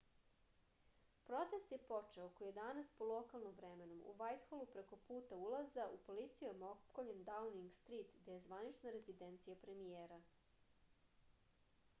протест 1.25 1.73
је 1.75 1.77
почео 1.91 2.23
око 2.29 2.47
11:00 2.55 2.89
по 3.01 3.09
локалном 3.09 3.53
времену 3.59 3.97
utc+1 3.99 4.13
у 4.15 4.15
вајтхолу 4.23 4.67
преко 4.77 4.99
пута 5.11 5.39
улаза 5.49 5.85
у 5.99 6.01
полицијом 6.09 6.65
опкољен 6.71 7.23
даунинг 7.29 7.79
стрит 7.79 8.19
где 8.25 8.37
је 8.39 8.43
званична 8.49 8.95
резиденција 8.99 9.59
премијера 9.69 10.19